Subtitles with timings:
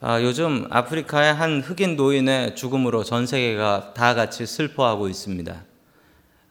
[0.00, 5.64] 아, 요즘 아프리카의 한 흑인 노인의 죽음으로 전 세계가 다 같이 슬퍼하고 있습니다.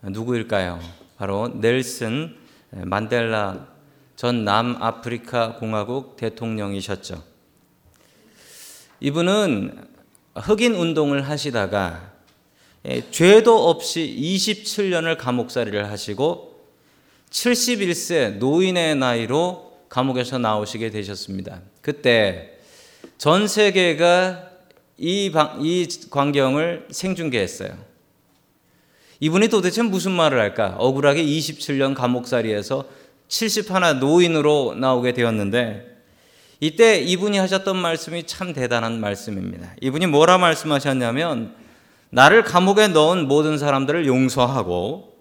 [0.02, 0.82] 누구일까요?
[1.16, 2.36] 바로 넬슨
[2.72, 3.66] 만델라
[4.18, 7.24] 전 남아프리카 공화국 대통령이셨죠.
[9.00, 9.88] 이분은
[10.36, 12.12] 흑인 운동을 하시다가
[12.86, 16.68] 예, 죄도 없이 27년을 감옥살이를 하시고
[17.30, 21.62] 71세 노인의 나이로 감옥에서 나오시게 되셨습니다.
[21.80, 22.57] 그때
[23.18, 24.44] 전 세계가
[24.98, 27.88] 이, 방, 이 광경을 생중계했어요.
[29.20, 30.76] 이분이 도대체 무슨 말을 할까?
[30.78, 32.86] 억울하게 27년 감옥살이에서
[33.28, 35.98] 71 노인으로 나오게 되었는데
[36.60, 39.74] 이때 이분이 하셨던 말씀이 참 대단한 말씀입니다.
[39.82, 41.56] 이분이 뭐라 말씀하셨냐면
[42.10, 45.16] 나를 감옥에 넣은 모든 사람들을 용서하고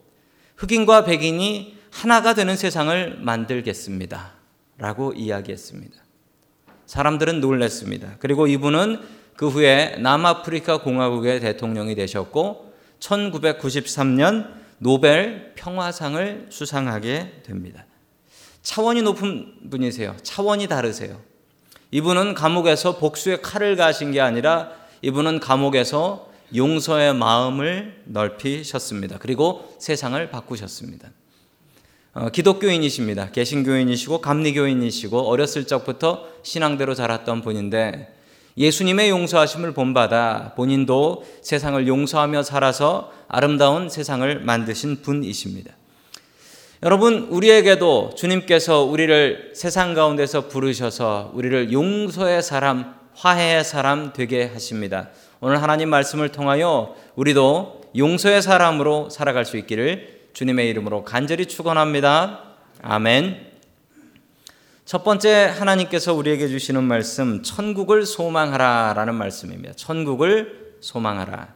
[0.57, 4.33] 흑인과 백인이 하나가 되는 세상을 만들겠습니다.
[4.79, 6.06] 라고 이야기했습니다.
[6.87, 8.17] 사람들은 놀랐습니다.
[8.19, 9.01] 그리고 이분은
[9.37, 17.85] 그 후에 남아프리카 공화국의 대통령이 되셨고 1993년 노벨 평화상을 수상하게 됩니다.
[18.63, 20.17] 차원이 높은 분이세요.
[20.23, 21.21] 차원이 다르세요.
[21.91, 29.19] 이분은 감옥에서 복수의 칼을 가신 게 아니라 이분은 감옥에서 용서의 마음을 넓히셨습니다.
[29.19, 31.11] 그리고 세상을 바꾸셨습니다.
[32.19, 33.31] 어, 기독교인이십니다.
[33.31, 38.11] 개신교인이시고 감리교인이시고 어렸을 적부터 신앙대로 자랐던 분인데
[38.57, 45.75] 예수님의 용서하심을 본받아 본인도 세상을 용서하며 살아서 아름다운 세상을 만드신 분이십니다.
[46.83, 55.11] 여러분, 우리에게도 주님께서 우리를 세상 가운데서 부르셔서 우리를 용서의 사람, 화해의 사람 되게 하십니다.
[55.41, 62.43] 오늘 하나님 말씀을 통하여 우리도 용서의 사람으로 살아갈 수 있기를 주님의 이름으로 간절히 축원합니다.
[62.83, 63.53] 아멘.
[64.85, 69.73] 첫 번째 하나님께서 우리에게 주시는 말씀 천국을 소망하라라는 말씀입니다.
[69.77, 71.55] 천국을 소망하라.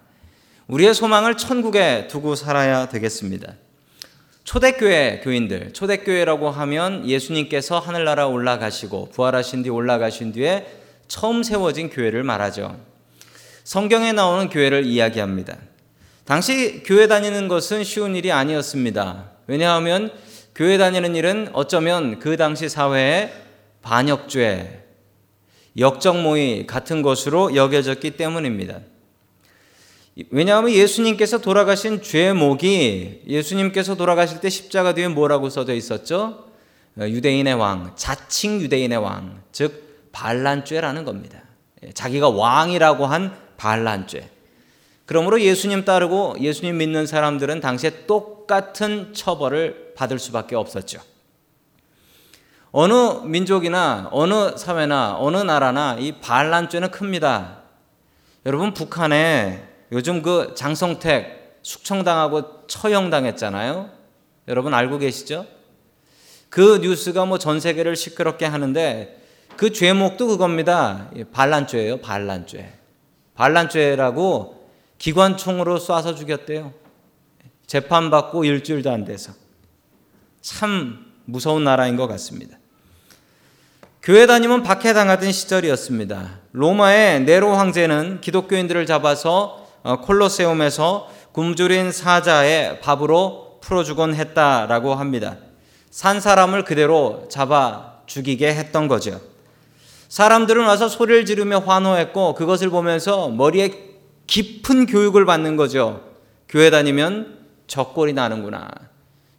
[0.67, 3.53] 우리의 소망을 천국에 두고 살아야 되겠습니다.
[4.45, 10.67] 초대교회 교인들, 초대교회라고 하면 예수님께서 하늘나라 올라가시고 부활하신 뒤 올라가신 뒤에
[11.07, 12.81] 처음 세워진 교회를 말하죠.
[13.63, 15.59] 성경에 나오는 교회를 이야기합니다.
[16.25, 19.31] 당시 교회 다니는 것은 쉬운 일이 아니었습니다.
[19.47, 20.13] 왜냐하면
[20.55, 23.33] 교회 다니는 일은 어쩌면 그 당시 사회의
[23.83, 24.85] 반역죄,
[25.77, 28.81] 역정모의 같은 것으로 여겨졌기 때문입니다.
[30.31, 36.51] 왜냐하면 예수님께서 돌아가신 죄목이 예수님께서 돌아가실 때 십자가 뒤에 뭐라고 써져 있었죠?
[36.99, 41.41] 유대인의 왕, 자칭 유대인의 왕, 즉 반란죄라는 겁니다.
[41.95, 44.29] 자기가 왕이라고 한 반란죄.
[45.11, 51.01] 그러므로 예수님 따르고 예수님 믿는 사람들은 당시에 똑같은 처벌을 받을 수밖에 없었죠.
[52.71, 52.95] 어느
[53.25, 57.63] 민족이나 어느 사회나 어느 나라나 이 반란죄는 큽니다.
[58.47, 63.91] 여러분 북한에 요즘 그 장성택 숙청당하고 처형당했잖아요.
[64.47, 65.45] 여러분 알고 계시죠?
[66.51, 69.21] 그 뉴스가 뭐 전 세계를 시끄럽게 하는데
[69.57, 71.11] 그 죄목도 그겁니다.
[71.33, 72.75] 반란죄예요, 반란죄.
[73.35, 74.60] 반란죄라고
[75.01, 76.73] 기관총으로 쏴서 죽였대요.
[77.67, 79.33] 재판받고 일주일도 안 돼서.
[80.43, 82.59] 참 무서운 나라인 것 같습니다.
[84.03, 86.41] 교회 다니면 박해당하던 시절이었습니다.
[86.53, 95.39] 로마의 네로 황제는 기독교인들을 잡아서 어, 콜로세움에서 굶주린 사자의 밥으로 풀어주곤 했다라고 합니다.
[95.91, 99.19] 산 사람을 그대로 잡아 죽이게 했던 거죠.
[100.09, 103.90] 사람들은 와서 소리를 지르며 환호했고 그것을 보면서 머리에
[104.31, 106.09] 깊은 교육을 받는 거죠.
[106.49, 107.37] 교회 다니면
[107.67, 108.71] 적골이 나는구나.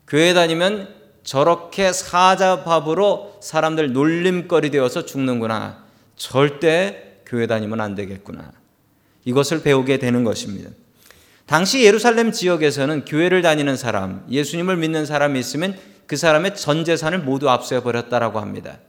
[0.05, 0.93] 교회 다니면
[1.23, 5.85] 저렇게 사자밥으로 사람들 놀림거리 되어서 죽는구나.
[6.17, 8.51] 절대 교회 다니면 안 되겠구나.
[9.23, 10.69] 이것을 배우게 되는 것입니다.
[11.45, 17.49] 당시 예루살렘 지역에서는 교회를 다니는 사람, 예수님을 믿는 사람이 있으면 그 사람의 전 재산을 모두
[17.49, 18.79] 압수해 버렸다라고 합니다.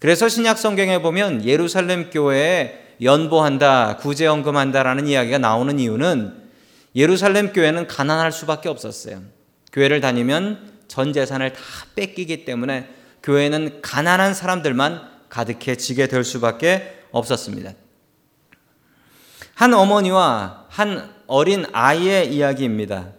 [0.00, 6.34] 그래서 신약 성경에 보면 예루살렘 교회에 연보한다, 구제연금한다라는 이야기가 나오는 이유는
[6.94, 9.22] 예루살렘 교회는 가난할 수밖에 없었어요.
[9.72, 11.60] 교회를 다니면 전 재산을 다
[11.94, 12.88] 뺏기기 때문에
[13.22, 17.72] 교회는 가난한 사람들만 가득해지게 될 수밖에 없었습니다.
[19.54, 23.10] 한 어머니와 한 어린 아이의 이야기입니다.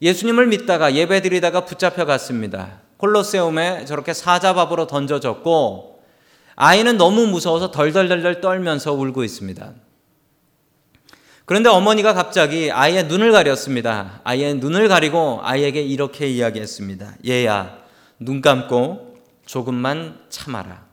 [0.00, 2.80] 예수님을 믿다가 예배드리다가 붙잡혀 갔습니다.
[2.98, 5.93] 콜로세움에 저렇게 사자밥으로 던져졌고
[6.56, 9.72] 아이는 너무 무서워서 덜덜덜덜 떨면서 울고 있습니다.
[11.46, 14.20] 그런데 어머니가 갑자기 아이의 눈을 가렸습니다.
[14.24, 17.16] 아이의 눈을 가리고 아이에게 이렇게 이야기했습니다.
[17.26, 17.78] 얘야,
[18.18, 20.86] 눈 감고 조금만 참아라.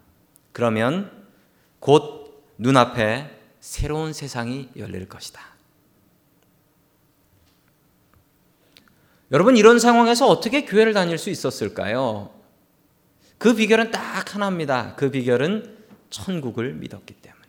[0.52, 1.10] 그러면
[1.80, 3.30] 곧 눈앞에
[3.62, 5.42] 새로운 세상이 열릴 것이다.
[9.32, 12.41] 여러분 이런 상황에서 어떻게 교회를 다닐 수 있었을까요?
[13.42, 14.94] 그 비결은 딱 하나입니다.
[14.96, 15.76] 그 비결은
[16.12, 17.42] 천국을 믿었기 때문에.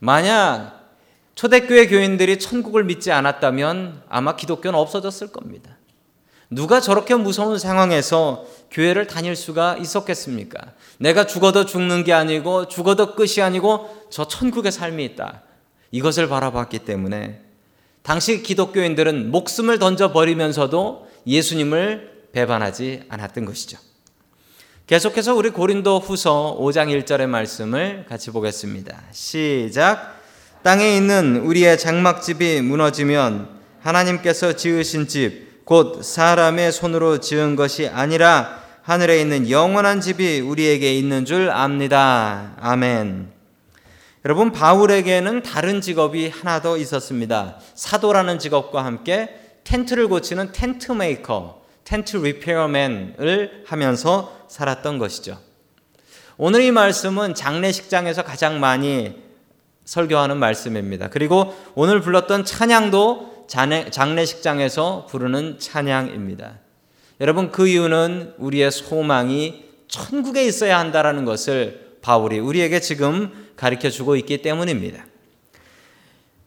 [0.00, 0.90] 만약
[1.34, 5.78] 초대교회 교인들이 천국을 믿지 않았다면 아마 기독교는 없어졌을 겁니다.
[6.50, 10.74] 누가 저렇게 무서운 상황에서 교회를 다닐 수가 있었겠습니까?
[10.98, 15.42] 내가 죽어도 죽는 게 아니고 죽어도 끝이 아니고 저 천국의 삶이 있다.
[15.90, 17.40] 이것을 바라봤기 때문에
[18.02, 23.87] 당시 기독교인들은 목숨을 던져버리면서도 예수님을 배반하지 않았던 것이죠.
[24.88, 28.98] 계속해서 우리 고린도 후서 5장 1절의 말씀을 같이 보겠습니다.
[29.12, 30.18] 시작.
[30.62, 33.50] 땅에 있는 우리의 장막집이 무너지면
[33.82, 41.26] 하나님께서 지으신 집, 곧 사람의 손으로 지은 것이 아니라 하늘에 있는 영원한 집이 우리에게 있는
[41.26, 42.54] 줄 압니다.
[42.58, 43.30] 아멘.
[44.24, 47.58] 여러분 바울에게는 다른 직업이 하나 더 있었습니다.
[47.74, 55.38] 사도라는 직업과 함께 텐트를 고치는 텐트 메이커, 텐트 리페어맨을 하면서 살았던 것이죠.
[56.36, 59.16] 오늘 이 말씀은 장례식장에서 가장 많이
[59.86, 61.08] 설교하는 말씀입니다.
[61.08, 66.58] 그리고 오늘 불렀던 찬양도 장례식장에서 부르는 찬양입니다.
[67.22, 74.42] 여러분 그 이유는 우리의 소망이 천국에 있어야 한다라는 것을 바울이 우리에게 지금 가르쳐 주고 있기
[74.42, 75.06] 때문입니다.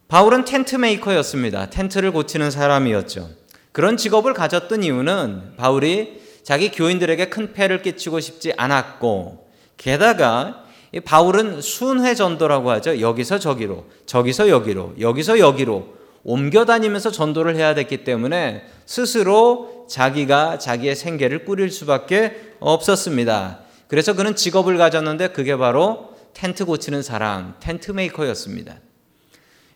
[0.07, 1.71] 바울은 텐트 메이커였습니다.
[1.71, 3.40] 텐트를 고치는 사람이었죠.
[3.71, 9.47] 그런 직업을 가졌던 이유는 바울이 자기 교인들에게 큰 폐를 끼치고 싶지 않았고
[9.77, 10.65] 게다가
[11.05, 12.99] 바울은 순회 전도라고 하죠.
[12.99, 20.95] 여기서 저기로, 저기서 여기로, 여기서 여기로 옮겨 다니면서 전도를 해야 됐기 때문에 스스로 자기가 자기의
[20.95, 23.59] 생계를 꾸릴 수밖에 없었습니다.
[23.87, 28.75] 그래서 그는 직업을 가졌는데 그게 바로 텐트 고치는 사람, 텐트 메이커였습니다.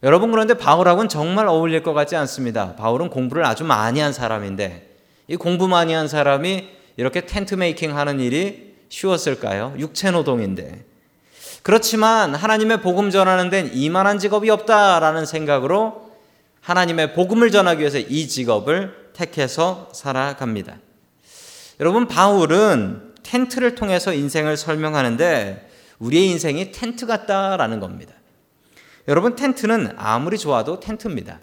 [0.05, 2.75] 여러분 그런데 바울하고는 정말 어울릴 것 같지 않습니다.
[2.75, 4.87] 바울은 공부를 아주 많이 한 사람인데
[5.27, 9.73] 이 공부 많이 한 사람이 이렇게 텐트 메이킹 하는 일이 쉬웠을까요?
[9.79, 10.85] 육체 노동인데.
[11.63, 16.11] 그렇지만 하나님의 복음 전하는 데는 이만한 직업이 없다라는 생각으로
[16.61, 20.77] 하나님의 복음을 전하기 위해서 이 직업을 택해서 살아갑니다.
[21.79, 25.67] 여러분 바울은 텐트를 통해서 인생을 설명하는데
[25.97, 28.14] 우리의 인생이 텐트 같다라는 겁니다.
[29.07, 31.39] 여러분 텐트는 아무리 좋아도 텐트입니다.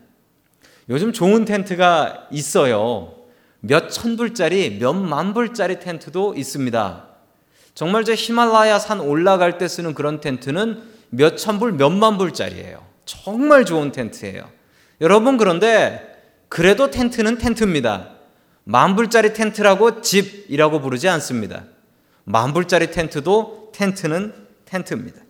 [0.89, 3.15] 요즘 좋은 텐트가 있어요.
[3.61, 7.09] 몇 천 불짜리, 몇 만 불짜리 텐트도 있습니다.
[7.75, 12.85] 정말 저 히말라야 산 올라갈 때 쓰는 그런 텐트는 몇 천 불, 몇 만 불짜리예요.
[13.05, 14.49] 정말 좋은 텐트예요.
[15.01, 16.09] 여러분 그런데
[16.49, 18.11] 그래도 텐트는 텐트입니다.
[18.65, 21.65] 만 불짜리 텐트라고 집이라고 부르지 않습니다.
[22.25, 25.21] 만 불짜리 텐트도 텐트는 텐트입니다.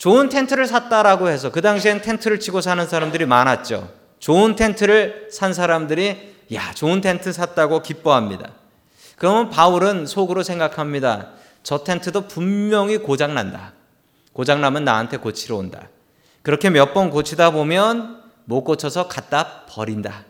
[0.00, 3.92] 좋은 텐트를 샀다라고 해서 그 당시엔 텐트를 치고 사는 사람들이 많았죠.
[4.18, 8.50] 좋은 텐트를 산 사람들이 야, 좋은 텐트 샀다고 기뻐합니다.
[9.16, 11.32] 그러면 바울은 속으로 생각합니다.
[11.62, 13.74] 저 텐트도 분명히 고장난다.
[14.32, 15.90] 고장나면 나한테 고치러 온다.
[16.40, 20.24] 그렇게 몇 번 고치다 보면 못 고쳐서 갖다 버린다.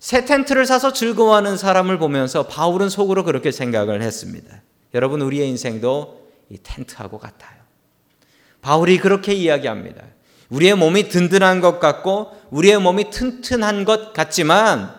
[0.00, 4.60] 새 텐트를 사서 즐거워하는 사람을 보면서 바울은 속으로 그렇게 생각을 했습니다.
[4.94, 7.58] 여러분 우리의 인생도 이 텐트하고 같아요.
[8.60, 10.02] 바울이 그렇게 이야기합니다.
[10.50, 14.94] 우리의 몸이 든든한 것 같고 우리의 몸이 튼튼한 것 같지만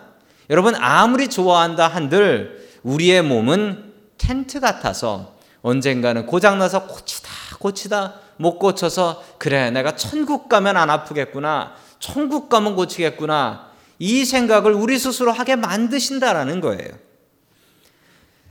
[0.48, 9.70] 여러분 아무리 좋아한다 한들 우리의 몸은 텐트 같아서 언젠가는 고장나서 고치다 고치다 못 고쳐서 그래
[9.70, 16.88] 내가 천국 가면 안 아프겠구나 천국 가면 고치겠구나 이 생각을 우리 스스로 하게 만드신다라는 거예요.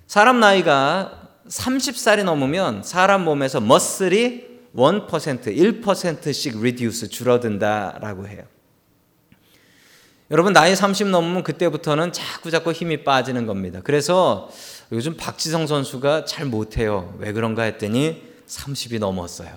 [0.06, 1.19] 사람 나이가
[1.50, 8.44] 30살이 넘으면 사람 몸에서 머슬이 1% 1%씩 reduce 줄어든다라고 해요.
[10.32, 13.82] 여러분 나이 30 넘으면 그때부터는 자꾸 자꾸 힘이 빠지는 겁니다.
[13.84, 14.50] 그래서
[14.91, 17.15] 요즘 박지성 선수가 잘 못해요.
[17.18, 19.50] 왜 그런가 했더니 30이 넘었어요.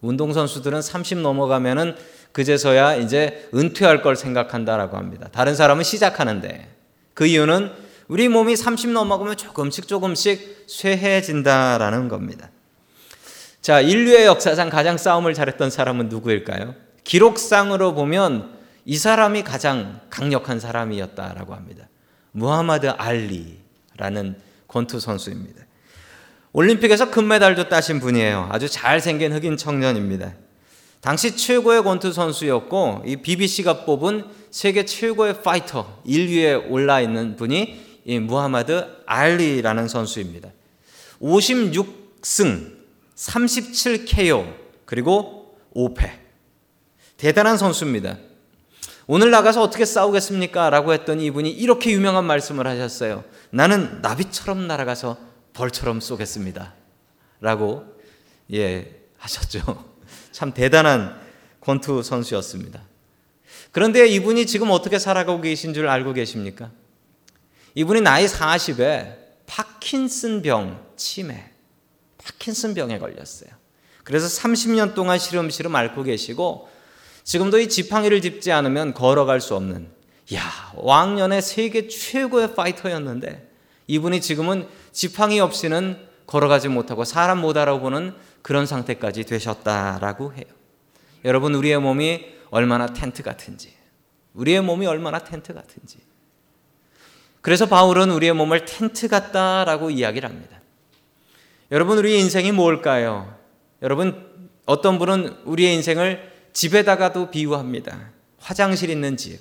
[0.00, 1.94] 운동 선수들은 30 넘어가면은
[2.32, 5.28] 그제서야 이제 은퇴할 걸 생각한다라고 합니다.
[5.30, 6.68] 다른 사람은 시작하는데
[7.12, 12.50] 그 이유는 우리 몸이 30 넘어가면 조금씩 조금씩 쇠해진다라는 겁니다.
[13.60, 16.74] 자, 인류의 역사상 가장 싸움을 잘했던 사람은 누구일까요?
[17.04, 21.88] 기록상으로 보면 이 사람이 가장 강력한 사람이었다라고 합니다.
[22.32, 24.36] 무하마드 알리라는
[24.68, 25.64] 권투 선수입니다.
[26.52, 28.48] 올림픽에서 금메달도 따신 분이에요.
[28.50, 30.32] 아주 잘생긴 흑인 청년입니다.
[31.02, 38.18] 당시 최고의 권투 선수였고 이 BBC가 뽑은 세계 최고의 파이터 1위에 올라 있는 분이 이
[38.18, 40.48] 무하마드 알리라는 선수입니다.
[41.20, 42.78] 56승
[43.14, 44.54] 37KO,
[44.86, 46.10] 그리고 5패.
[47.18, 48.16] 대단한 선수입니다.
[49.06, 50.70] 오늘 나가서 어떻게 싸우겠습니까?
[50.70, 53.24] 라고 했더니 이분이 이렇게 유명한 말씀을 하셨어요.
[53.50, 55.18] 나는 나비처럼 날아가서
[55.52, 56.72] 벌처럼 쏘겠습니다.
[57.42, 57.84] 라고,
[58.54, 59.84] 예, 하셨죠.
[60.32, 61.20] 참 대단한
[61.60, 62.80] 권투 선수였습니다.
[63.70, 66.70] 그런데 이분이 지금 어떻게 살아가고 계신 줄 알고 계십니까?
[67.78, 69.14] 이분이 나이 40에
[69.46, 71.48] 파킨슨 병 치매,
[72.18, 73.50] 파킨슨 병에 걸렸어요.
[74.02, 76.68] 그래서 30년 동안 시름시름 앓고 계시고
[77.22, 79.92] 지금도 이 지팡이를 짚지 않으면 걸어갈 수 없는
[80.34, 83.48] 야 왕년의 세계 최고의 파이터였는데
[83.86, 90.46] 이분이 지금은 지팡이 없이는 걸어가지 못하고 사람 못 알아보는 그런 상태까지 되셨다라고 해요.
[91.24, 93.72] 여러분 우리의 몸이 얼마나 텐트 같은지
[94.34, 96.07] 우리의 몸이 얼마나 텐트 같은지
[97.40, 100.60] 그래서 바울은 우리의 몸을 텐트 같다라고 이야기를 합니다.
[101.70, 103.34] 여러분 우리 인생이 뭘까요?
[103.82, 104.26] 여러분
[104.66, 108.10] 어떤 분은 우리의 인생을 집에다가도 비유합니다.
[108.38, 109.40] 화장실 있는 집.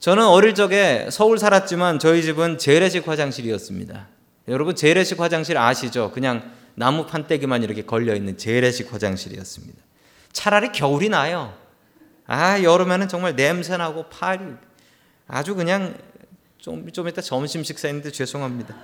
[0.00, 4.08] 저는 어릴 적에 서울 살았지만 저희 집은 재래식 화장실이었습니다.
[4.48, 6.10] 여러분 재래식 화장실 아시죠?
[6.10, 9.80] 그냥 나무 판때기만 이렇게 걸려 있는 재래식 화장실이었습니다.
[10.32, 11.56] 차라리 겨울이 나요.
[12.26, 14.42] 아 여름에는 정말 냄새 나고 팔이
[15.26, 15.96] 아주 그냥
[16.64, 18.74] 좀, 좀 이따 점심 식사했는데 죄송합니다.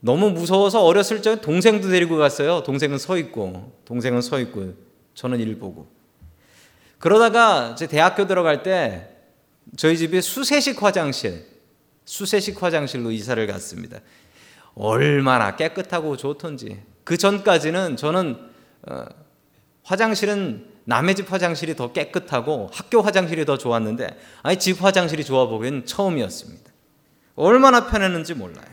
[0.00, 2.62] 너무 무서워서 어렸을 적에 동생도 데리고 갔어요.
[2.62, 4.72] 동생은 서 있고, 동생은 서 있고,
[5.12, 5.86] 저는 일 보고.
[6.98, 9.18] 그러다가 제 대학교 들어갈 때
[9.76, 11.46] 저희 집이 수세식 화장실,
[12.06, 14.00] 수세식 화장실로 이사를 갔습니다.
[14.74, 16.80] 얼마나 깨끗하고 좋던지.
[17.04, 18.38] 그 전까지는 저는
[18.88, 19.04] 어,
[19.82, 24.08] 화장실은 남의 집 화장실이 더 깨끗하고 학교 화장실이 더 좋았는데
[24.42, 26.68] 아니 집 화장실이 좋아 보기엔 처음이었습니다.
[27.36, 28.66] 얼마나 편했는지 몰라요.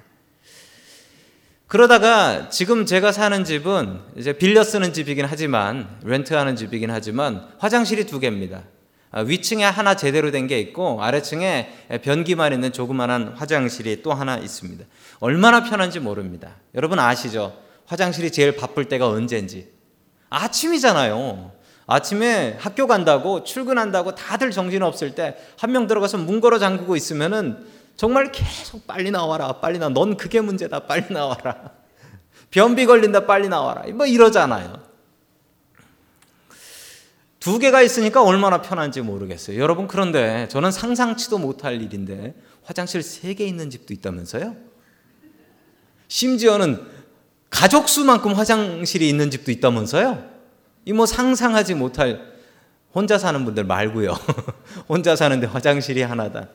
[1.68, 8.20] 그러다가 지금 제가 사는 집은 이제 빌려 쓰는 집이긴 하지만 렌트하는 집이긴 하지만 화장실이 두
[8.20, 8.64] 개입니다.
[9.12, 11.70] 아, 위층에 하나 제대로 된 게 있고 아래층에
[12.04, 14.84] 변기만 있는 조그만한 화장실이 또 하나 있습니다.
[15.20, 16.56] 얼마나 편한지 모릅니다.
[16.74, 17.56] 여러분 아시죠?
[17.86, 19.70] 화장실이 제일 바쁠 때가 언제인지.
[20.30, 21.57] 아침이잖아요.
[21.88, 27.66] 아침에 학교 간다고 출근한다고 다들 정신 없을 때 한 명 들어가서 문 걸어 잠그고 있으면은
[27.96, 31.72] 정말 계속 빨리 나와라 빨리 나와 넌 그게 문제다 빨리 나와라.
[32.52, 33.84] 변비 걸린다 빨리 나와라.
[33.94, 34.86] 뭐 이러잖아요.
[37.40, 39.58] 두 개가 있으니까 얼마나 편한지 모르겠어요.
[39.60, 44.56] 여러분 그런데 저는 상상치도 못할 일인데 화장실 세 개 있는 집도 있다면서요?
[46.10, 46.86] 심지어는
[47.50, 50.37] 가족 수만큼 화장실이 있는 집도 있다면서요
[50.88, 52.22] 이 뭐 상상하지 못할
[52.96, 54.18] 혼자 사는 분들 말고요.
[54.88, 56.48] 혼자 사는데 화장실이 하나다.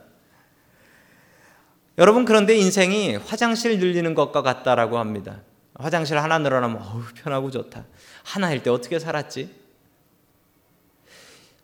[1.99, 5.43] 여러분 그런데 인생이 화장실 늘리는 것과 같다라고 합니다.
[5.75, 7.85] 화장실 하나 늘어나면 어우 편하고 좋다.
[8.25, 9.55] 하나일 때 어떻게 살았지?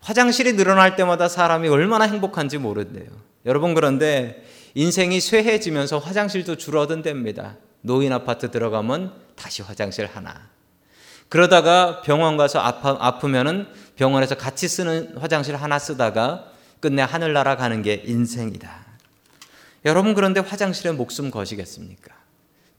[0.00, 3.08] 화장실이 늘어날 때마다 사람이 얼마나 행복한지 모른대요.
[3.46, 4.44] 여러분 그런데
[4.75, 7.56] 인생이 쇠해지면서 화장실도 줄어든답니다.
[7.80, 10.57] 노인 아파트 들어가면 다시 화장실 하나.
[11.28, 13.66] 그러다가 병원 가서 아파, 아프면은
[13.97, 18.87] 병원에서 같이 쓰는 화장실 하나 쓰다가 끝내 하늘나라 가는 게 인생이다.
[19.85, 22.14] 여러분 그런데 화장실에 목숨 거시겠습니까?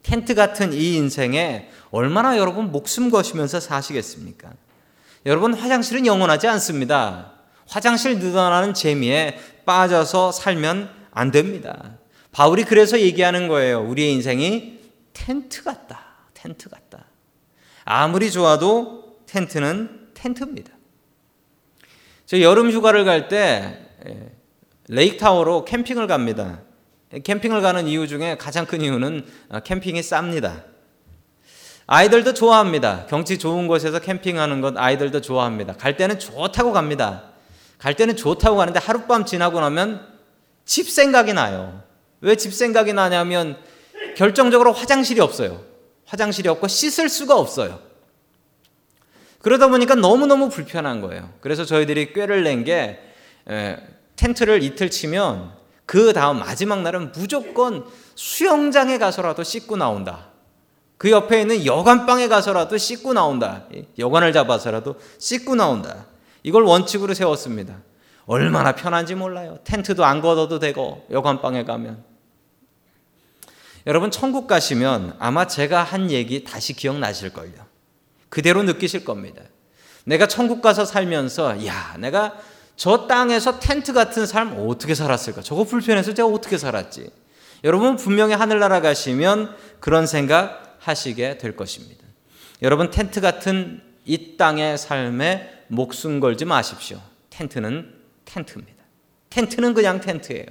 [0.04, 4.52] 텐트 같은 이 인생에 얼마나 여러분 목숨 거시면서 사시겠습니까?
[5.26, 7.34] 여러분 화장실은 영원하지 않습니다.
[7.68, 11.98] 화장실 늘어나는 재미에 빠져서 살면 안 됩니다.
[12.32, 13.82] 바울이 그래서 얘기하는 거예요.
[13.82, 14.80] 우리의 인생이
[15.14, 16.00] 텐트 같다.
[16.34, 16.79] 텐트 같다.
[17.92, 20.72] 아무리 좋아도 텐트는 텐트입니다.
[22.28, 24.32] 저 여름 휴가를 갈때 예,
[24.90, 26.60] 레이크타워로 캠핑을 갑니다.
[27.24, 30.66] 캠핑을 가는 이유 중에 가장 큰 이유는 아, 캠핑이 쌉니다.
[31.88, 33.08] 아이들도 좋아합니다.
[33.08, 35.74] 경치 좋은 곳에서 캠핑하는 것 아이들도 좋아합니다.
[35.74, 37.24] 갈 때는 좋다고 갑니다.
[37.80, 40.08] 갈 때는 좋다고 가는데 하룻밤 지나고 나면
[40.64, 41.82] 집 생각이 나요.
[42.22, 43.58] 왜 집 생각이 나냐면
[44.16, 45.69] 결정적으로 화장실이 없어요.
[46.10, 47.80] 화장실이 없고 씻을 수가 없어요.
[49.40, 51.30] 그러다 보니까 너무너무 불편한 거예요.
[51.40, 53.00] 그래서 저희들이 꾀를 낸 게
[54.16, 55.54] 텐트를 이틀 치면
[55.86, 57.86] 그 다음 마지막 날은 무조건
[58.16, 60.28] 수영장에 가서라도 씻고 나온다.
[60.98, 63.64] 그 옆에 있는 여관방에 가서라도 씻고 나온다.
[63.98, 66.06] 여관을 잡아서라도 씻고 나온다.
[66.44, 67.78] 이걸 원칙으로 세웠습니다.
[68.26, 69.60] 얼마나 편한지 몰라요.
[69.64, 72.04] 텐트도 안 걷어도 되고 여관방에 가면.
[73.90, 77.54] 여러분 천국 가시면 아마 제가 한 얘기 다시 기억나실 걸요.
[78.30, 79.42] 그대로 느끼실 겁니다.
[80.06, 82.38] 내가 천국 가서 살면서 야 내가
[82.76, 85.42] 저 땅에서 텐트 같은 삶 어떻게 살았을까?
[85.42, 87.10] 저거 불편해서 제가 어떻게 살았지?
[87.64, 92.06] 여러분 분명히 하늘나라 가시면 그런 생각 하시게 될 것입니다.
[92.62, 97.02] 여러분 텐트 같은 이 땅의 삶에 목숨 걸지 마십시오.
[97.32, 97.92] 텐트는
[98.26, 98.84] 텐트입니다.
[99.32, 100.46] 텐트는 그냥 텐트예요.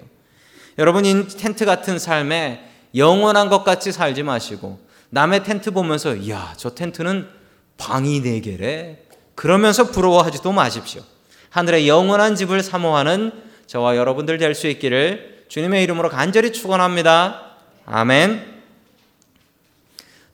[0.77, 4.81] 여러분 이 텐트 같은 삶에 영원한 것 같이 살지 마시고
[5.11, 7.29] 남의 텐트 보면서 이야 저 텐트는
[7.77, 8.99] 방이 네 개래
[9.35, 11.03] 그러면서 부러워하지도 마십시오.
[11.51, 13.33] 하늘의 영원한 집을 사모하는
[13.67, 17.55] 저와 여러분들 될 수 있기를 주님의 이름으로 간절히 축원합니다.
[17.87, 18.59] 아멘.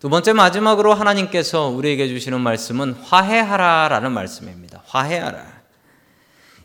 [0.01, 4.83] 두 번째 마지막으로 하나님께서 우리에게 주시는 말씀은 화해하라라는 말씀입니다.
[4.87, 5.63] 화해하라.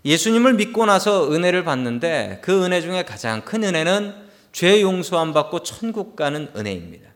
[0.05, 6.15] 예수님을 믿고 나서 은혜를 받는데 그 은혜 중에 가장 큰 은혜는 죄 용서함 받고 천국
[6.15, 7.09] 가는 은혜입니다.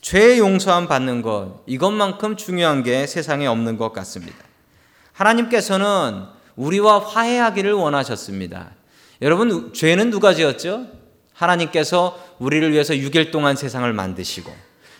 [0.00, 4.38] 죄 용서함 받는 것 이것만큼 중요한 게 세상에 없는 것 같습니다.
[5.12, 6.24] 하나님께서는
[6.56, 8.72] 우리와 화해하기를 원하셨습니다.
[9.22, 10.86] 여러분 죄는 누가 지었죠?
[11.32, 14.52] 하나님께서 우리를 위해서 6일 동안 세상을 만드시고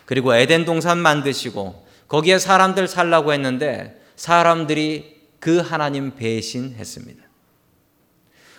[0.06, 7.29] 그리고 에덴 동산 만드시고 거기에 사람들 살라고 했는데 사람들이 그 하나님 배신했습니다.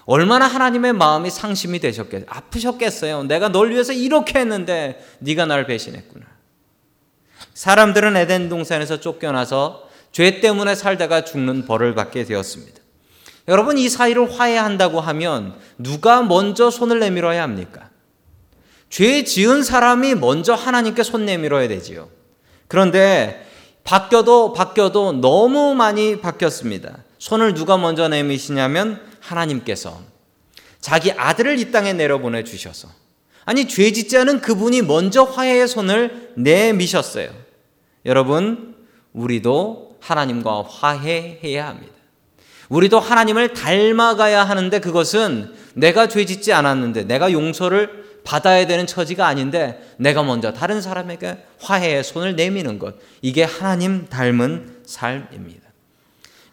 [0.06, 3.24] 얼마나 하나님의 마음이 상심이 되셨겠, 아프셨겠어요.
[3.24, 6.26] 내가 널 위해서 이렇게 했는데 네가 날 배신했구나.
[7.54, 12.82] 사람들은 에덴 동산에서 쫓겨나서 죄 때문에 살다가 죽는 벌을 받게 되었습니다.
[13.48, 17.90] 여러분 이 사이를 화해한다고 하면 누가 먼저 손을 내밀어야 합니까?
[18.90, 22.10] 죄 지은 사람이 먼저 하나님께 손 내밀어야 되지요.
[22.68, 23.48] 그런데
[23.84, 26.98] 바뀌어도 바뀌어도 너무 많이 바뀌었습니다.
[27.18, 30.02] 손을 누가 먼저 내미시냐면 하나님께서
[30.80, 32.90] 자기 아들을 이 땅에 내려보내 주셔서
[33.46, 37.30] 아니 죄 짓지 않은 그분이 먼저 화해의 손을 내미셨어요.
[38.06, 38.76] 여러분
[39.14, 41.94] 우리도 하나님과 화해해야 합니다.
[42.70, 49.82] 우리도 하나님을 닮아가야 하는데 그것은 내가 죄 짓지 않았는데 내가 용서를 받아야 되는 처지가 아닌데
[49.98, 52.96] 내가 먼저 다른 사람에게 화해의 손을 내미는 것.
[53.22, 55.70] 이게 하나님 닮은 삶입니다.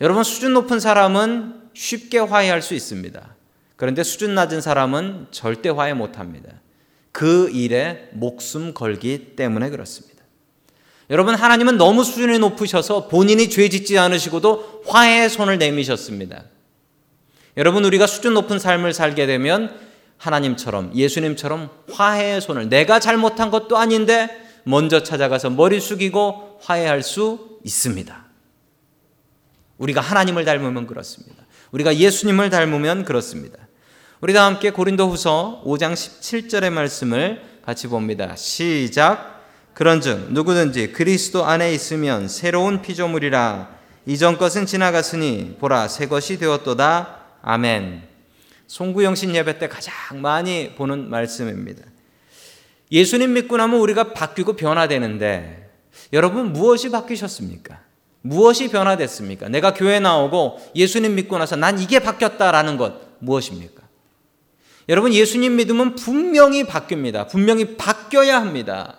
[0.00, 3.36] 여러분, 수준 높은 사람은 쉽게 화해할 수 있습니다.
[3.76, 6.50] 그런데 수준 낮은 사람은 절대 화해 못 합니다.
[7.12, 10.18] 그 일에 목숨 걸기 때문에 그렇습니다.
[11.08, 16.44] 여러분, 하나님은 너무 수준이 높으셔서 본인이 죄 짓지 않으시고도 화해의 손을 내미셨습니다.
[17.56, 19.78] 여러분, 우리가 수준 높은 삶을 살게 되면
[20.16, 24.28] 하나님처럼 예수님처럼 화해의 손을 내가 잘못한 것도 아닌데
[24.64, 28.26] 먼저 찾아가서 머리 숙이고 화해할 수 있습니다.
[29.78, 31.44] 우리가 하나님을 닮으면 그렇습니다.
[31.72, 33.58] 우리가 예수님을 닮으면 그렇습니다.
[34.20, 38.34] 우리 다 함께 고린도후서 5장 17절의 말씀을 같이 봅니다.
[38.36, 39.38] 시작.
[39.74, 47.18] 그런즉 누구든지 그리스도 안에 있으면 새로운 피조물이라 이전 것은 지나갔으니 보라 새 것이 되었도다.
[47.42, 48.02] 아멘.
[48.66, 51.84] 송구영신 예배 때 가장 많이 보는 말씀입니다.
[52.90, 55.70] 예수님 믿고 나면 우리가 바뀌고 변화되는데
[56.12, 57.87] 여러분 무엇이 바뀌셨습니까?
[58.20, 59.48] 무엇이 변화됐습니까?
[59.48, 63.82] 내가 교회 나오고 예수님 믿고 나서 난 이게 바뀌었다라는 것 무엇입니까?
[64.88, 67.28] 여러분 예수님 믿으면 분명히 바뀝니다.
[67.28, 68.96] 분명히 바뀌어야 합니다.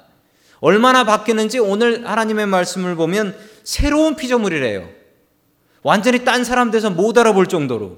[0.59, 4.87] 얼마나 바뀌는지 오늘 하나님의 말씀을 보면 새로운 피조물이래요.
[5.81, 7.97] 완전히 딴 사람 돼서 못 알아볼 정도로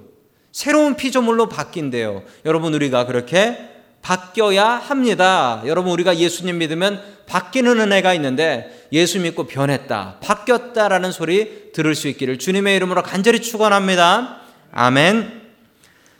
[0.51, 2.23] 새로운 피조물로 바뀐대요.
[2.45, 3.57] 여러분 우리가 그렇게
[4.01, 5.62] 바뀌어야 합니다.
[5.65, 12.39] 여러분 우리가 예수님 믿으면 바뀌는 은혜가 있는데 예수 믿고 변했다, 바뀌었다라는 소리 들을 수 있기를
[12.39, 14.41] 주님의 이름으로 간절히 축원합니다.
[14.71, 15.41] 아멘.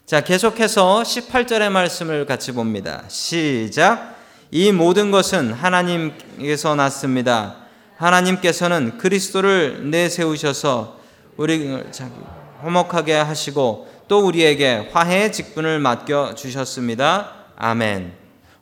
[0.05, 3.03] 자, 계속해서 18절의 말씀을 같이 봅니다.
[3.07, 4.15] 시작.
[4.51, 7.57] 이 모든 것은 하나님께서 났습니다.
[7.97, 10.99] 하나님께서는 그리스도를 내세우셔서
[11.38, 11.81] 우리
[12.62, 17.31] 화목하게 하시고 또 우리에게 화해의 직분을 맡겨 주셨습니다.
[17.55, 18.13] 아멘.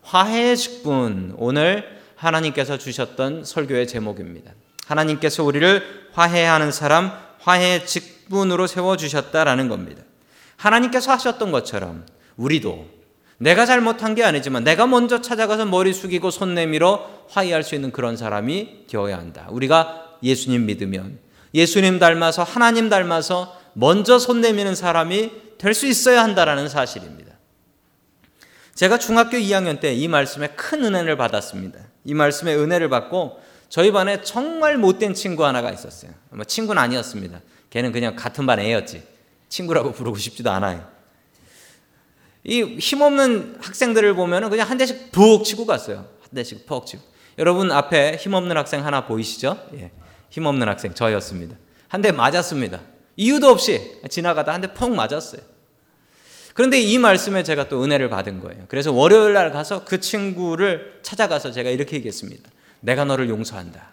[0.03, 4.51] 화해의 직분 오늘 하나님께서 주셨던 설교의 제목입니다.
[4.85, 10.03] 하나님께서 우리를 화해하는 사람, 화해의 직분으로 세워 주셨다라는 겁니다.
[10.57, 12.05] 하나님께서 하셨던 것처럼
[12.35, 12.87] 우리도
[13.37, 18.17] 내가 잘못한 게 아니지만 내가 먼저 찾아가서 머리 숙이고 손 내밀어 화해할 수 있는 그런
[18.17, 19.47] 사람이 되어야 한다.
[19.49, 21.19] 우리가 예수님 믿으면
[21.53, 27.33] 예수님 닮아서 하나님 닮아서 먼저 손 내미는 사람이 될 수 있어야 한다라는 사실입니다.
[28.75, 31.79] 제가 중학교 2학년 때 이 말씀에 큰 은혜를 받았습니다.
[32.05, 36.11] 이 말씀에 은혜를 받고 저희 반에 정말 못된 친구 하나가 있었어요.
[36.31, 37.41] 뭐 친구는 아니었습니다.
[37.69, 39.03] 걔는 그냥 같은 반 애였지.
[39.49, 40.87] 친구라고 부르고 싶지도 않아요.
[42.43, 45.97] 이 힘없는 학생들을 보면 그냥 한 대씩 푹 치고 갔어요.
[46.21, 47.03] 한 대씩 푹 치고.
[47.37, 49.57] 여러분 앞에 힘없는 학생 하나 보이시죠?
[49.75, 49.91] 예.
[50.29, 51.55] 힘없는 학생 저였습니다.
[51.87, 52.81] 한 대 맞았습니다.
[53.17, 55.41] 이유도 없이 지나가다 한대펑 맞았어요.
[56.53, 58.65] 그런데 이 말씀에 제가 또 은혜를 받은 거예요.
[58.67, 62.49] 그래서 월요일 날 가서 그 친구를 찾아가서 제가 이렇게 얘기했습니다.
[62.81, 63.91] 내가 너를 용서한다.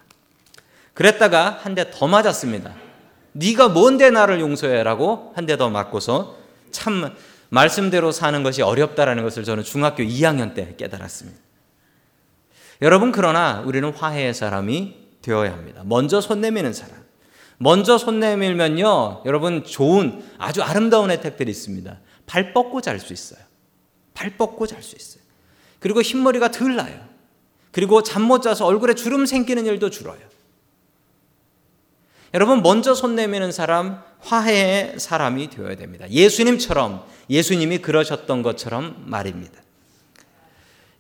[0.95, 2.75] 그랬다가 한 대 더 맞았습니다.
[3.33, 6.37] 네가 뭔데 나를 용서해라고 한 대 더 맞고서
[6.71, 7.15] 참
[7.51, 11.39] 말씀대로 사는 것이 어렵다라는 것을 저는 중학교 2학년 때 깨달았습니다.
[12.83, 15.83] 여러분 그러나 우리는 화해의 사람이 되어야 합니다.
[15.85, 16.97] 먼저 손 내미는 사람.
[17.59, 21.99] 먼저 손 내밀면요, 여러분 좋은 아주 아름다운 혜택들이 있습니다.
[22.27, 23.41] 발 뻗고 잘 수 있어요.
[24.15, 25.23] 발 뻗고 잘 수 있어요.
[25.79, 27.07] 그리고 흰머리가 덜 나요.
[27.71, 30.19] 그리고 잠 못 자서 얼굴에 주름 생기는 일도 줄어요.
[32.35, 36.09] 여러분 먼저 손 내미는 사람 화해의 사람이 되어야 됩니다.
[36.11, 39.63] 예수님처럼 예수님이 그러셨던 것처럼 말입니다.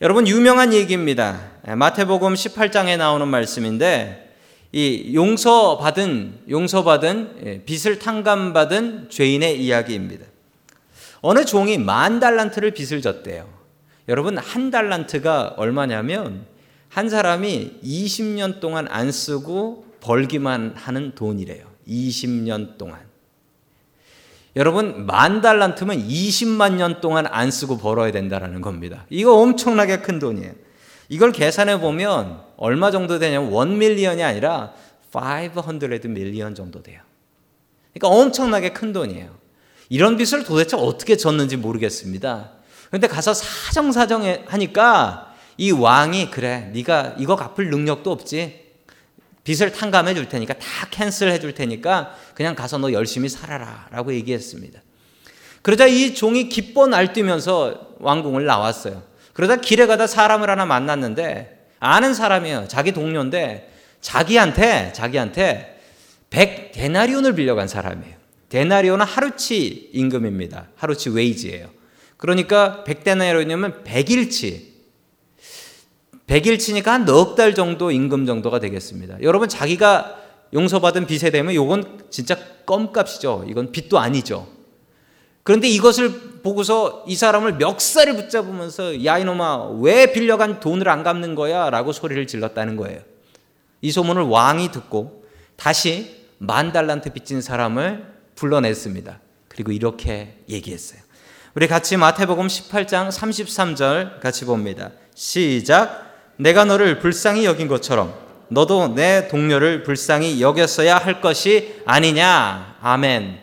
[0.00, 1.50] 여러분 유명한 얘기입니다.
[1.66, 4.34] 마태복음 18장에 나오는 말씀인데
[4.72, 10.26] 이 용서받은 용서받은 예, 빚을 탕감받은 죄인의 이야기입니다.
[11.26, 13.48] 어느 종이 만 달란트를 빚을 졌대요.
[14.06, 16.46] 여러분 한 달란트가 얼마냐면
[16.88, 21.66] 한 사람이 20년 동안 안 쓰고 벌기만 하는 돈이래요.
[21.88, 23.00] 20년 동안.
[24.54, 29.04] 여러분 만 달란트면 20만 년 동안 안 쓰고 벌어야 된다라는 겁니다.
[29.10, 30.52] 이거 엄청나게 큰 돈이에요.
[31.08, 34.74] 이걸 계산해 보면 얼마 정도 되냐면 1 밀리언이 아니라
[35.12, 37.00] 500 밀리언 정도 돼요.
[37.92, 39.45] 그러니까 엄청나게 큰 돈이에요.
[39.88, 42.50] 이런 빚을 도대체 어떻게 졌는지 모르겠습니다.
[42.90, 48.66] 근데 가서 사정사정 하니까 이 왕이 그래 네가 이거 갚을 능력도 없지
[49.44, 54.80] 빚을 탕감해 줄 테니까 다 캔슬해 줄 테니까 그냥 가서 너 열심히 살아라 라고 얘기했습니다.
[55.62, 59.02] 그러자 이 종이 기뻐 날뛰면서 왕궁을 나왔어요.
[59.32, 62.66] 그러다 길에 가다 사람을 하나 만났는데 아는 사람이에요.
[62.68, 65.80] 자기 동료인데 자기한테 자기한테
[66.30, 68.15] 100 데나리온을 빌려간 사람이에요.
[68.48, 70.68] 데나리온은 하루치 임금입니다.
[70.76, 71.70] 하루치 웨이지예요.
[72.16, 74.76] 그러니까 100데나리온이면 100일치
[76.26, 79.18] 100일치니까 한 넉 달 정도 임금 정도가 되겠습니다.
[79.22, 80.16] 여러분 자기가
[80.52, 83.44] 용서받은 빚에 대면 이건 진짜 껌값이죠.
[83.48, 84.48] 이건 빚도 아니죠.
[85.42, 91.70] 그런데 이것을 보고서 이 사람을 멱살을 붙잡으면서 야 이놈아 왜 빌려간 돈을 안 갚는 거야?
[91.70, 93.00] 라고 소리를 질렀다는 거예요.
[93.80, 99.20] 이 소문을 왕이 듣고 다시 만 달란트 빚진 사람을 불러냈습니다.
[99.48, 101.00] 그리고 이렇게 얘기했어요.
[101.54, 104.90] 우리 같이 마태복음 18장 33절 같이 봅니다.
[105.14, 106.34] 시작.
[106.36, 108.14] 내가 너를 불쌍히 여긴 것처럼
[108.48, 112.76] 너도 내 동료를 불쌍히 여겼어야 할 것이 아니냐.
[112.80, 113.40] 아멘.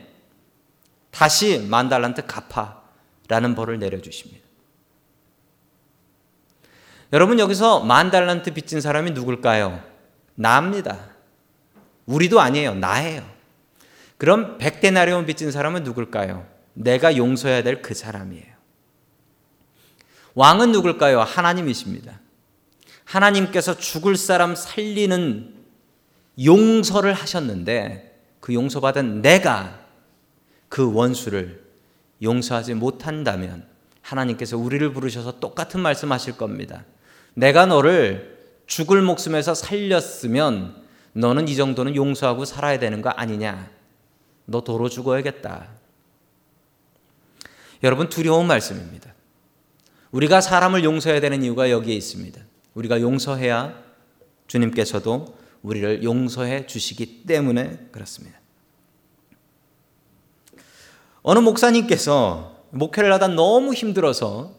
[1.12, 2.82] 다시 만 달란트 갚아
[3.28, 4.44] 라는 벌을 내려주십니다.
[7.12, 9.82] 여러분 여기서 만 달란트 빚진 사람이 누굴까요?
[10.36, 10.98] 나입니다.
[12.06, 12.76] 우리도 아니에요.
[12.76, 13.33] 나예요.
[14.18, 16.46] 그럼 백데나리온 빚진 사람은 누굴까요?
[16.74, 18.54] 내가 용서해야 될 그 사람이에요.
[20.36, 21.22] 왕은 누굴까요?
[21.22, 22.20] 하나님이십니다.
[23.06, 25.54] 하나님께서 죽을 사람 살리는
[26.44, 29.80] 용서를 하셨는데 그 용서받은 내가
[30.70, 31.64] 그 원수를
[32.22, 33.68] 용서하지 못한다면
[34.02, 36.84] 하나님께서 우리를 부르셔서 똑같은 말씀 하실 겁니다.
[37.36, 40.82] 내가 너를 죽을 목숨에서 살렸으면
[41.14, 43.70] 너는 이 정도는 용서하고 살아야 되는 거 아니냐?
[44.46, 45.68] 너 도로 죽어야겠다.
[47.84, 49.14] 여러분 두려운 말씀입니다.
[50.12, 52.42] 우리가 사람을 용서해야 되는 이유가 여기에 있습니다.
[52.76, 53.82] 우리가 용서해야
[54.48, 58.40] 주님께서도 우리를 용서해 주시기 때문에 그렇습니다.
[61.24, 64.54] 어느 목사님께서 목회를 하다 너무 힘들어서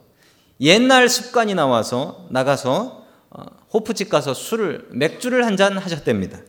[0.61, 6.41] 옛날 습관이 나와서 나가서 어, 호프집 가서 술을 맥주를 한 잔 하셨답니다.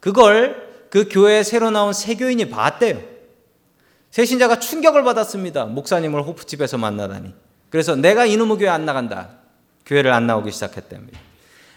[0.00, 3.00] 그걸 그 교회에 새로 나온 새 교인이 봤대요.
[4.10, 5.64] 새 신자가 충격을 받았습니다.
[5.64, 7.32] 목사님을 호프집에서 만나다니.
[7.70, 9.38] 그래서 내가 이놈의 교회 안 나간다.
[9.86, 11.18] 교회를 안 나오기 시작했답니다.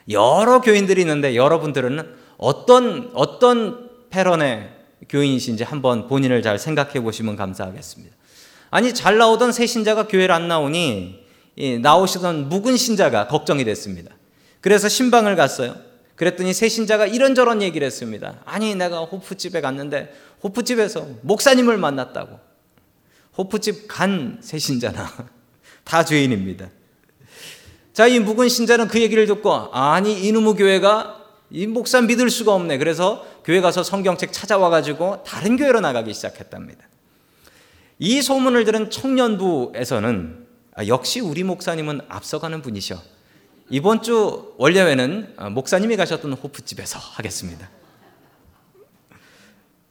[0.10, 4.69] 여러 교인들이 있는데 여러분들은 어떤 어떤 패런의
[5.08, 8.13] 교인이신지 한번 본인을 잘 생각해 보시면 감사하겠습니다.
[8.69, 11.23] 아니 잘 나오던 새 신자가 교회를 안 나오니
[11.82, 14.12] 나오시던 묵은 신자가 걱정이 됐습니다.
[14.60, 15.85] 그래서 신방을 갔어요.
[16.15, 18.39] 그랬더니 새 신자가 이런저런 얘기를 했습니다.
[18.45, 22.39] 아니 내가 호프집에 갔는데 호프집에서 목사님을 만났다고.
[23.38, 25.12] 호프집 간 새 신자나
[25.84, 26.69] 다 죄인입니다.
[27.93, 32.78] 자, 이 묵은 신자는 그 얘기를 듣고 아니 이놈의 교회가 이 목사 믿을 수가 없네.
[32.78, 36.86] 그래서 교회 가서 성경책 찾아와 가지고 다른 교회로 나가기 시작했답니다.
[37.99, 43.01] 이 소문을 들은 청년부에서는 아, 역시 우리 목사님은 앞서가는 분이셔.
[43.69, 47.69] 이번 주 원래회는 아, 목사님이 가셨던 호프집에서 하겠습니다.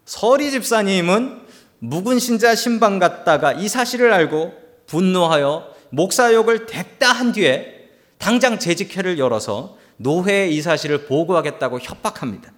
[0.04, 1.42] 서리 집사님은
[1.80, 4.54] 묵은 신자 신방 갔다가 이 사실을 알고
[4.86, 12.52] 분노하여 목사욕을 됐다 한 뒤에 당장 재직회를 열어서 노회에 이 사실을 보고하겠다고 협박합니다.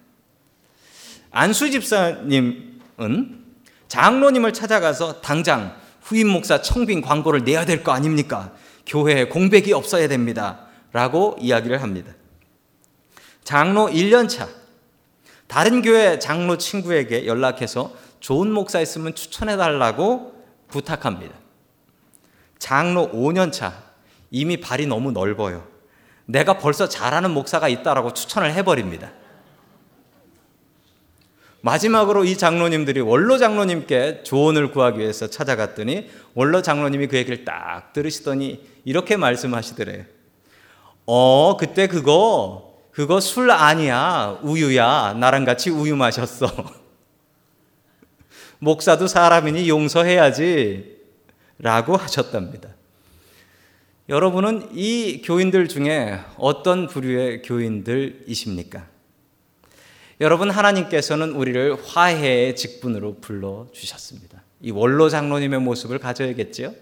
[1.31, 3.43] 안수 집사님은
[3.87, 8.53] 장로님을 찾아가서 당장 후임 목사 청빙 광고를 내야 될 거 아닙니까?
[8.85, 10.66] 교회에 공백이 없어야 됩니다.
[10.97, 12.11] 라고 이야기를 합니다.
[13.43, 14.49] 장로 1년 차,
[15.45, 21.35] 다른 교회 장로 친구에게 연락해서 좋은 목사 있으면 추천해 달라고 부탁합니다.
[22.57, 23.83] 장로 5년 차,
[24.31, 25.67] 이미 발이 너무 넓어요.
[26.25, 29.11] 내가 벌써 잘하는 목사가 있다라고 추천을 해버립니다.
[31.61, 38.67] 마지막으로 이 장로님들이 원로 장로님께 조언을 구하기 위해서 찾아갔더니 원로 장로님이 그 얘기를 딱 들으시더니
[38.83, 40.16] 이렇게 말씀하시더래요.
[41.07, 44.39] 어, 그때 그거, 그거 술 아니야.
[44.43, 45.15] 우유야.
[45.17, 46.47] 나랑 같이 우유 마셨어.
[48.59, 50.97] 목사도 사람이니 용서해야지.
[51.59, 52.69] 라고 하셨답니다.
[54.09, 58.85] 여러분은 이 교인들 중에 어떤 부류의 교인들이십니까?
[60.19, 64.43] 여러분 하나님께서는 우리를 화해의 직분으로 불러 주셨습니다.
[64.61, 66.73] 이 원로 장로님의 모습을 가져야겠지요.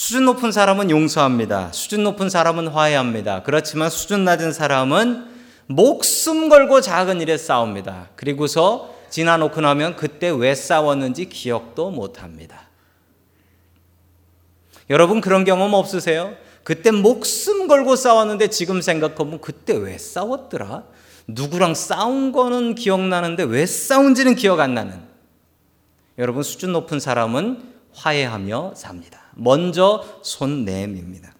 [0.00, 1.72] 수준 높은 사람은 용서합니다.
[1.72, 3.42] 수준 높은 사람은 화해합니다.
[3.42, 5.26] 그렇지만 수준 낮은 사람은
[5.66, 8.08] 목숨 걸고 작은 일에 싸웁니다.
[8.16, 12.70] 그리고서 지나놓고 나면 그때 왜 싸웠는지 기억도 못 합니다.
[14.88, 16.34] 여러분 그런 경험 없으세요?
[16.64, 20.84] 그때 목숨 걸고 싸웠는데 지금 생각하면 그때 왜 싸웠더라?
[21.26, 24.98] 누구랑 싸운 거는 기억나는데 왜 싸운지는 기억 안 나는.
[26.16, 29.20] 여러분 수준 높은 사람은 화해하며 삽니다.
[29.34, 31.32] 먼저 손 내밉니다.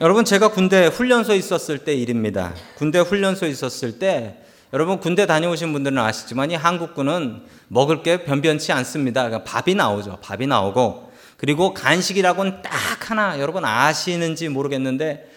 [0.00, 2.54] 여러분 제가 군대 훈련소에 있었을 때 일입니다.
[2.76, 4.38] 군대 훈련소에 있었을 때
[4.72, 9.22] 여러분 군대 다녀오신 분들은 아시지만 이 한국군은 먹을 게 변변치 않습니다.
[9.28, 10.18] 그러니까 밥이 나오죠.
[10.20, 15.30] 밥이 나오고 그리고 간식이라고는 딱 하나 여러분 아시는지 모르겠는데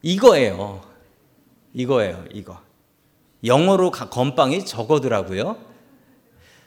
[0.00, 0.82] 이거예요.
[1.74, 2.60] 이거예요, 이거.
[3.44, 5.71] 영어로 건빵이 저거더라고요.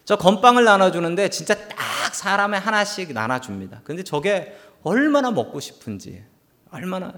[0.06, 3.82] 저 건빵을 나눠주는데 진짜 딱 사람에 하나씩 나눠줍니다.
[3.84, 6.24] 근데 저게 얼마나 먹고 싶은지,
[6.72, 7.14] 얼마나.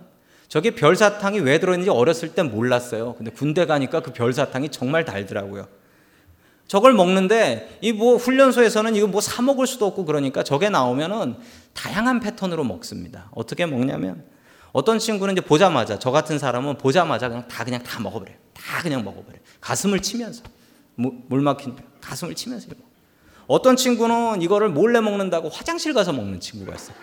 [0.47, 3.15] 저게 별사탕이 왜 들어있는지 어렸을 땐 몰랐어요.
[3.15, 5.67] 근데 군대 가니까 그 별사탕이 정말 달더라고요.
[6.69, 11.36] 저걸 먹는데 이 뭐 훈련소에서는 이거 뭐 사 먹을 수도 없고 그러니까 저게 나오면은
[11.73, 13.30] 다양한 패턴으로 먹습니다.
[13.36, 14.23] 어떻게 먹냐면
[14.71, 18.36] 어떤 친구는 이제 보자마자 저 같은 사람은 보자마자 그냥 다 그냥 다 먹어버려요.
[18.54, 19.41] 다 그냥 먹어버려요.
[19.60, 20.43] 가슴을 치면서
[20.97, 22.69] 물 막힌 가슴을 치면서.
[23.47, 26.95] 어떤 친구는 이거를 몰래 먹는다고 화장실 가서 먹는 친구가 있어요.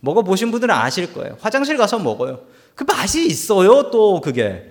[0.00, 1.36] 먹어 보신 분들은 아실 거예요.
[1.40, 2.44] 화장실 가서 먹어요.
[2.74, 3.90] 그 맛이 있어요.
[3.90, 4.70] 또 그게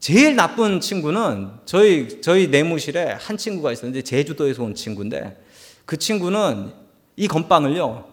[0.00, 5.40] 제일 나쁜 친구는 저희 저희 내무실에 한 친구가 있었는데 제주도에서 온 친구인데
[5.84, 6.72] 그 친구는
[7.14, 8.08] 이 건빵을요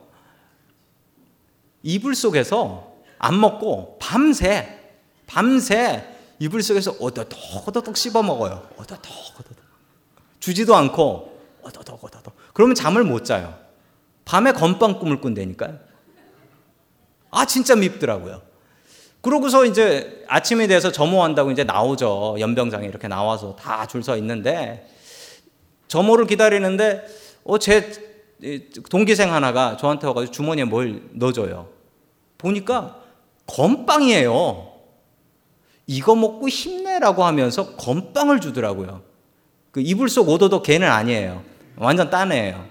[1.81, 4.77] 이불 속에서 안 먹고 밤새
[5.25, 8.67] 밤새 이불 속에서 어더덕 어더덕 씹어 먹어요.
[8.77, 9.57] 어더덕 어더덕
[10.39, 13.57] 주지도 않고 어더덕 어더덕 그러면 잠을 못 자요.
[14.25, 15.77] 밤에 건빵 꿈을 꾼다니까요.
[17.31, 18.41] 아 진짜 밉더라고요.
[19.21, 22.37] 그러고서 이제 아침이 돼서 점호한다고 이제 나오죠.
[22.39, 24.87] 연병장에 이렇게 나와서 다 줄 서 있는데
[25.89, 27.05] 점호를 기다리는데
[27.43, 27.91] 어제
[28.89, 31.67] 동기생 하나가 저한테 와가지고 주머니에 뭘 넣어줘요.
[32.37, 33.01] 보니까
[33.47, 34.68] 건빵이에요.
[35.91, 39.01] 이거 먹고 힘내라고 하면서 건빵을 주더라고요.
[39.71, 41.41] 그 이불 속 오도도 걔는 아니에요.
[41.77, 42.63] 완전 딴 애예요.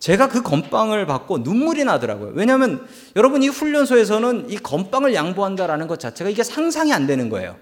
[0.00, 2.32] 제가 그 건빵을 받고 눈물이 나더라고요.
[2.34, 2.84] 왜냐하면
[3.14, 7.54] 여러분 이 훈련소에서는 이 건빵을 양보한다라는 것 자체가 이게 상상이 안 되는 거예요.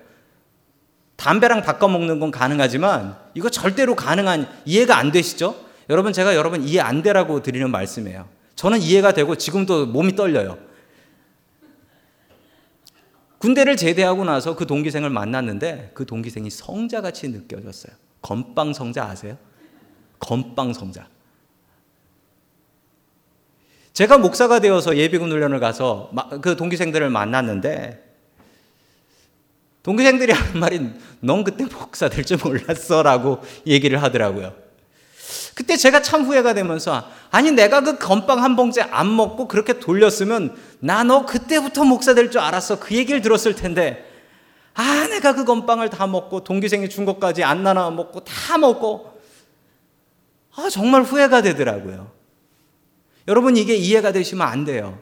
[1.17, 5.55] 담배랑 바꿔 먹는 건 가능하지만 이거 절대로 가능한 이해가 안 되시죠?
[5.91, 8.27] 여러분 제가 여러분 이해 안 되라고 드리는 말씀이에요.
[8.57, 10.70] 저는 이해가 되고 지금도 몸이 떨려요.
[13.41, 17.93] 군대를 제대하고 나서 그 동기생을 만났는데 그 동기생이 성자같이 느껴졌어요.
[18.21, 19.39] 건빵 성자 아세요?
[20.19, 21.09] 건빵 성자.
[23.95, 28.09] 제가 목사가 되어서 예비군 훈련을 가서 그 동기생들을 만났는데
[29.83, 34.55] 동기생들이 하는 말이 넌 그때 목사 될 줄 몰랐어 라고 얘기를 하더라고요.
[35.61, 40.57] 그때 제가 참 후회가 되면서 아니 내가 그 건빵 한 봉지 안 먹고 그렇게 돌렸으면
[40.81, 44.11] 나 너 그때부터 목사 될 줄 알았어 그 얘기를 들었을 텐데
[44.73, 49.21] 아 내가 그 건빵을 다 먹고 동기생이 준 것까지 안 나눠 먹고 다 먹고
[50.57, 52.11] 아 정말 후회가 되더라고요.
[53.29, 54.99] 여러분 이게 이해가 되시면 안 돼요.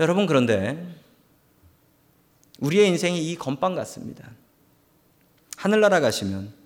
[0.00, 0.96] 여러분 그런데
[2.58, 4.30] 우리의 인생이 이 건빵 같습니다.
[5.58, 6.61] 하늘나라 가시면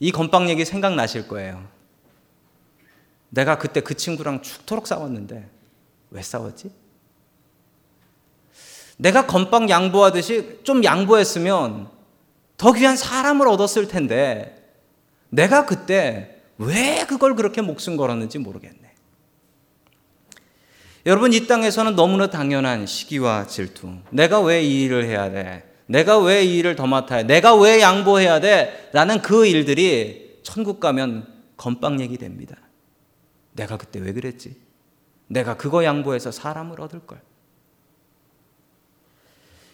[0.00, 1.66] 이 건빵 얘기 생각나실 거예요.
[3.30, 5.48] 내가 그때 그 친구랑 죽도록 싸웠는데
[6.10, 6.70] 왜 싸웠지?
[8.96, 11.88] 내가 건빵 양보하듯이 좀 양보했으면
[12.56, 14.72] 더 귀한 사람을 얻었을 텐데
[15.30, 18.78] 내가 그때 왜 그걸 그렇게 목숨 걸었는지 모르겠네.
[21.06, 23.98] 여러분 이 땅에서는 너무나 당연한 시기와 질투.
[24.10, 25.64] 내가 왜 이 일을 해야 돼?
[25.88, 27.34] 내가 왜 이 일을 더 맡아야 돼?
[27.34, 28.90] 내가 왜 양보해야 돼?
[28.92, 32.56] 라는 그 일들이 천국 가면 건빵 얘기 됩니다.
[33.52, 34.54] 내가 그때 왜 그랬지?
[35.26, 37.20] 내가 그거 양보해서 사람을 얻을 걸.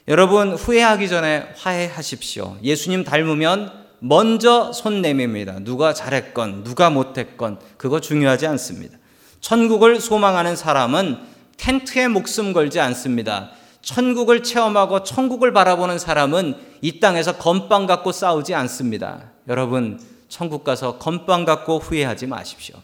[0.06, 2.58] 여러분 후회하기 전에 화해하십시오.
[2.62, 5.60] 예수님 닮으면 먼저 손 내밉니다.
[5.60, 8.98] 누가 잘했건 누가 못했건 그거 중요하지 않습니다.
[9.40, 11.18] 천국을 소망하는 사람은
[11.56, 13.50] 텐트에 목숨 걸지 않습니다.
[13.84, 19.30] 천국을 체험하고 천국을 바라보는 사람은 이 땅에서 건빵 갖고 싸우지 않습니다.
[19.48, 22.76] 여러분, 천국 가서 건빵 갖고 후회하지 마십시오.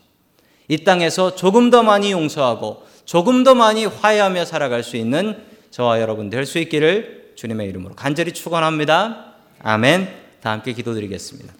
[0.68, 6.30] 이 땅에서 조금 더 많이 용서하고 조금 더 많이 화해하며 살아갈 수 있는 저와 여러분
[6.30, 9.34] 될 수 있기를 주님의 이름으로 간절히 축원합니다.
[9.62, 10.20] 아멘.
[10.42, 11.52] 다 함께 기도드리겠습니다.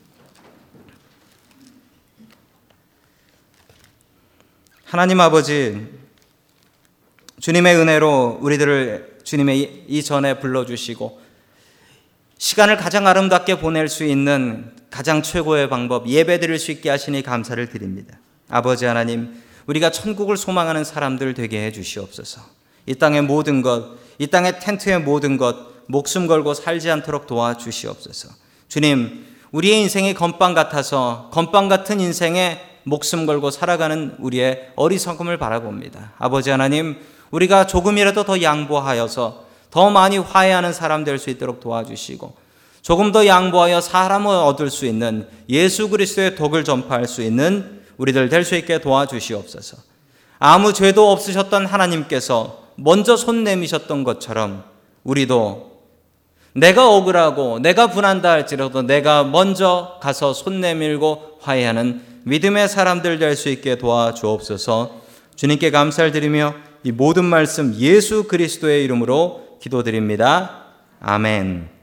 [4.84, 5.88] 하나님 아버지
[7.40, 11.20] 주님의 은혜로 우리들을 주님의 이전에 불러주시고
[12.36, 17.64] 시간을 가장 아름답게 보낼 수 있는 가장 최고의 방법 예배 드릴 수 있게 하시니 감사를
[17.70, 18.18] 드립니다.
[18.48, 22.40] 아버지 하나님, 우리가 천국을 소망하는 사람들 되게 해 주시옵소서.
[22.86, 28.30] 이 땅의 모든 것, 이 땅의 텐트의 모든 것, 목숨 걸고 살지 않도록 도와주시옵소서.
[28.66, 36.14] 주님, 우리의 인생이 건빵 같아서 건빵 같은 인생에 목숨 걸고 살아가는 우리의 어리석음을 바라봅니다.
[36.18, 36.96] 아버지 하나님,
[37.30, 42.34] 우리가 조금이라도 더 양보하여서 더 많이 화해하는 사람 될 수 있도록 도와주시고
[42.82, 48.44] 조금 더 양보하여 사람을 얻을 수 있는 예수 그리스도의 독을 전파할 수 있는 우리들 될
[48.44, 49.76] 수 있게 도와주시옵소서.
[50.38, 54.64] 아무 죄도 없으셨던 하나님께서 먼저 손 내미셨던 것처럼
[55.04, 55.70] 우리도
[56.54, 63.50] 내가 억울하고 내가 분한다 할지라도 내가 먼저 가서 손 내밀고 화해하는 믿음의 사람들 될 수
[63.50, 65.00] 있게 도와주옵소서.
[65.36, 70.64] 주님께 감사를 드리며 이 모든 말씀 예수 그리스도의 이름으로 기도드립니다.
[71.00, 71.79] 아멘.